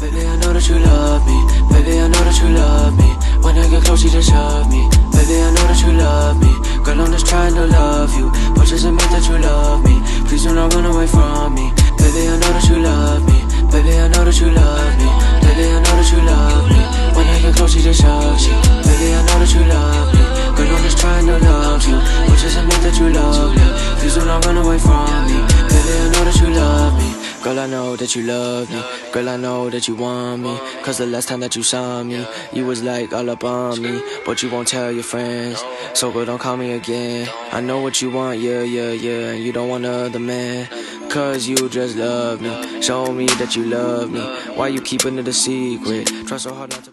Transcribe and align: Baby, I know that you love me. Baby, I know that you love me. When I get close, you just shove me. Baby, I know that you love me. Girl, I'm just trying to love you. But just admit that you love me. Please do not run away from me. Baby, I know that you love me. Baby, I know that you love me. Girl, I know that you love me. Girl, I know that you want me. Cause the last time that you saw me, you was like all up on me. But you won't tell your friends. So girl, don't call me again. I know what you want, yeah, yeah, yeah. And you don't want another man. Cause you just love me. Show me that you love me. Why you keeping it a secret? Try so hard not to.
Baby, 0.00 0.24
I 0.24 0.36
know 0.36 0.52
that 0.52 0.68
you 0.68 0.78
love 0.78 1.26
me. 1.26 1.38
Baby, 1.74 1.98
I 1.98 2.06
know 2.06 2.22
that 2.22 2.38
you 2.38 2.48
love 2.54 2.96
me. 2.96 3.10
When 3.42 3.58
I 3.58 3.68
get 3.68 3.82
close, 3.82 4.04
you 4.04 4.10
just 4.10 4.30
shove 4.30 4.70
me. 4.70 4.86
Baby, 5.10 5.42
I 5.42 5.50
know 5.50 5.66
that 5.66 5.80
you 5.82 5.92
love 5.92 6.38
me. 6.38 6.54
Girl, 6.84 7.00
I'm 7.00 7.10
just 7.10 7.26
trying 7.26 7.54
to 7.54 7.66
love 7.66 8.14
you. 8.16 8.30
But 8.54 8.66
just 8.66 8.86
admit 8.86 9.10
that 9.10 9.26
you 9.26 9.38
love 9.38 9.82
me. 9.82 9.98
Please 10.28 10.44
do 10.44 10.54
not 10.54 10.72
run 10.72 10.86
away 10.86 11.08
from 11.08 11.54
me. 11.54 11.72
Baby, 11.98 12.30
I 12.30 12.38
know 12.38 12.52
that 12.54 12.66
you 12.70 12.78
love 12.78 13.26
me. 13.26 13.38
Baby, 13.72 13.98
I 13.98 14.06
know 14.06 14.24
that 14.24 14.38
you 14.38 14.50
love 14.50 14.98
me. 15.02 15.27
Girl, 27.48 27.60
I 27.60 27.66
know 27.66 27.96
that 27.96 28.14
you 28.14 28.24
love 28.24 28.70
me. 28.70 28.82
Girl, 29.10 29.26
I 29.26 29.38
know 29.38 29.70
that 29.70 29.88
you 29.88 29.94
want 29.94 30.42
me. 30.42 30.54
Cause 30.82 30.98
the 30.98 31.06
last 31.06 31.28
time 31.28 31.40
that 31.40 31.56
you 31.56 31.62
saw 31.62 32.02
me, 32.02 32.26
you 32.52 32.66
was 32.66 32.82
like 32.82 33.14
all 33.14 33.30
up 33.30 33.42
on 33.42 33.80
me. 33.80 34.02
But 34.26 34.42
you 34.42 34.50
won't 34.50 34.68
tell 34.68 34.92
your 34.92 35.02
friends. 35.02 35.64
So 35.94 36.12
girl, 36.12 36.26
don't 36.26 36.38
call 36.38 36.58
me 36.58 36.72
again. 36.72 37.26
I 37.50 37.62
know 37.62 37.80
what 37.80 38.02
you 38.02 38.10
want, 38.10 38.38
yeah, 38.40 38.60
yeah, 38.60 38.90
yeah. 38.90 39.30
And 39.30 39.42
you 39.42 39.54
don't 39.54 39.70
want 39.70 39.86
another 39.86 40.18
man. 40.18 40.68
Cause 41.08 41.48
you 41.48 41.70
just 41.70 41.96
love 41.96 42.42
me. 42.42 42.82
Show 42.82 43.14
me 43.14 43.24
that 43.40 43.56
you 43.56 43.64
love 43.64 44.10
me. 44.10 44.20
Why 44.54 44.68
you 44.68 44.82
keeping 44.82 45.18
it 45.18 45.26
a 45.26 45.32
secret? 45.32 46.06
Try 46.26 46.36
so 46.36 46.52
hard 46.52 46.68
not 46.68 46.84
to. 46.84 46.86